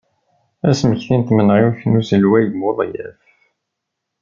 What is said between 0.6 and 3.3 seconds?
Asmekti n tmenɣiwt n uselway Buḍyaf.